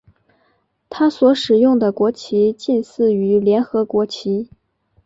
[0.89, 4.49] 它所使用的国旗近似于联合国旗。